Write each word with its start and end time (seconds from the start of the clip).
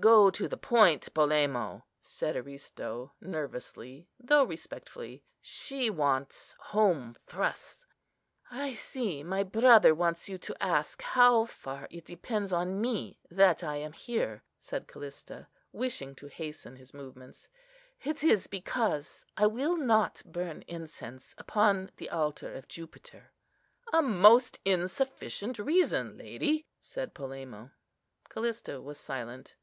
"Go 0.00 0.30
to 0.30 0.48
the 0.48 0.56
point, 0.56 1.12
Polemo," 1.12 1.84
said 2.00 2.36
Aristo, 2.36 3.12
nervously, 3.20 4.08
though 4.18 4.44
respectfully; 4.44 5.24
"she 5.42 5.90
wants 5.90 6.54
home 6.58 7.16
thrusts." 7.26 7.84
"I 8.50 8.72
see 8.72 9.22
my 9.22 9.42
brother 9.42 9.94
wants 9.94 10.26
you 10.26 10.38
to 10.38 10.56
ask 10.62 11.02
how 11.02 11.44
far 11.44 11.86
it 11.90 12.06
depends 12.06 12.50
on 12.50 12.80
me 12.80 13.18
that 13.30 13.62
I 13.62 13.76
am 13.76 13.92
here," 13.92 14.42
said 14.58 14.88
Callista, 14.88 15.48
wishing 15.70 16.14
to 16.14 16.28
hasten 16.28 16.76
his 16.76 16.94
movements; 16.94 17.46
"it 18.02 18.24
is 18.24 18.46
because 18.46 19.26
I 19.36 19.46
will 19.48 19.76
not 19.76 20.22
burn 20.24 20.62
incense 20.66 21.34
upon 21.36 21.90
the 21.98 22.08
altar 22.08 22.54
of 22.54 22.68
Jupiter." 22.68 23.32
"A 23.92 24.00
most 24.00 24.60
insufficient 24.64 25.58
reason, 25.58 26.16
lady," 26.16 26.64
said 26.80 27.12
Polemo. 27.12 27.72
Callista 28.30 28.78
was 28.80 28.98
silent. 29.00 29.56